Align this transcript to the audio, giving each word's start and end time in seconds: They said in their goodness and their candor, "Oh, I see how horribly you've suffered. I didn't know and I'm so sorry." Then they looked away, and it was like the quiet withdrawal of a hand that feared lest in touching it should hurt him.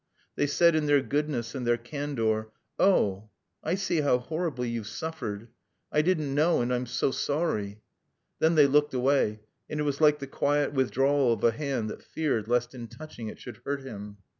They 0.35 0.47
said 0.47 0.75
in 0.75 0.87
their 0.87 1.03
goodness 1.03 1.53
and 1.53 1.67
their 1.67 1.77
candor, 1.77 2.51
"Oh, 2.79 3.29
I 3.63 3.75
see 3.75 4.01
how 4.01 4.17
horribly 4.17 4.67
you've 4.67 4.87
suffered. 4.87 5.49
I 5.91 6.01
didn't 6.01 6.33
know 6.33 6.59
and 6.59 6.73
I'm 6.73 6.87
so 6.87 7.11
sorry." 7.11 7.83
Then 8.39 8.55
they 8.55 8.65
looked 8.65 8.95
away, 8.95 9.41
and 9.69 9.79
it 9.79 9.83
was 9.83 10.01
like 10.01 10.17
the 10.17 10.25
quiet 10.25 10.73
withdrawal 10.73 11.33
of 11.33 11.43
a 11.43 11.51
hand 11.51 11.91
that 11.91 12.01
feared 12.01 12.47
lest 12.47 12.73
in 12.73 12.87
touching 12.87 13.27
it 13.27 13.37
should 13.39 13.57
hurt 13.57 13.81
him. 13.83 14.17